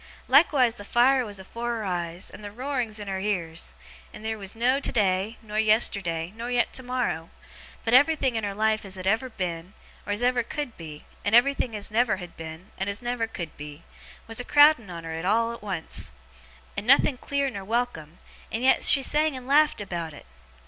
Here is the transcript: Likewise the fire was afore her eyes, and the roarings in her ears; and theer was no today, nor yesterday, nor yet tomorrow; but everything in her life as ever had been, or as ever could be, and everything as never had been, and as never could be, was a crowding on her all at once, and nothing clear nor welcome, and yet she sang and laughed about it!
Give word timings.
Likewise 0.27 0.73
the 0.73 0.83
fire 0.83 1.23
was 1.23 1.39
afore 1.39 1.75
her 1.75 1.83
eyes, 1.85 2.31
and 2.31 2.43
the 2.43 2.49
roarings 2.51 2.97
in 2.99 3.07
her 3.07 3.19
ears; 3.19 3.75
and 4.11 4.23
theer 4.23 4.35
was 4.35 4.55
no 4.55 4.79
today, 4.79 5.37
nor 5.43 5.59
yesterday, 5.59 6.33
nor 6.35 6.49
yet 6.49 6.73
tomorrow; 6.73 7.29
but 7.85 7.93
everything 7.93 8.35
in 8.35 8.43
her 8.43 8.55
life 8.55 8.83
as 8.83 8.97
ever 8.97 9.27
had 9.27 9.37
been, 9.37 9.73
or 10.07 10.11
as 10.11 10.23
ever 10.23 10.41
could 10.41 10.75
be, 10.75 11.05
and 11.23 11.35
everything 11.35 11.75
as 11.75 11.91
never 11.91 12.17
had 12.17 12.35
been, 12.35 12.71
and 12.79 12.89
as 12.89 13.03
never 13.03 13.27
could 13.27 13.55
be, 13.57 13.83
was 14.25 14.39
a 14.39 14.43
crowding 14.43 14.89
on 14.89 15.03
her 15.03 15.27
all 15.27 15.53
at 15.53 15.61
once, 15.61 16.13
and 16.75 16.87
nothing 16.87 17.15
clear 17.19 17.51
nor 17.51 17.63
welcome, 17.63 18.17
and 18.51 18.63
yet 18.63 18.83
she 18.83 19.03
sang 19.03 19.37
and 19.37 19.45
laughed 19.45 19.79
about 19.81 20.13
it! 20.13 20.25